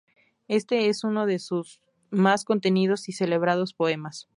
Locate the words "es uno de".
0.89-1.37